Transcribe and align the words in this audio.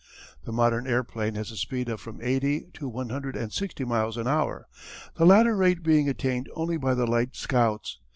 The 0.45 0.51
modern 0.51 0.87
airplane 0.87 1.35
has 1.35 1.51
a 1.51 1.55
speed 1.55 1.87
of 1.87 2.01
from 2.01 2.23
eighty 2.23 2.71
to 2.73 2.89
one 2.89 3.09
hundred 3.09 3.35
and 3.35 3.53
sixty 3.53 3.85
miles 3.85 4.17
an 4.17 4.27
hour 4.27 4.67
the 5.17 5.27
latter 5.27 5.55
rate 5.55 5.83
being 5.83 6.09
attained 6.09 6.49
only 6.55 6.77
by 6.77 6.95
the 6.95 7.05
light 7.05 7.35
scouts. 7.35 7.99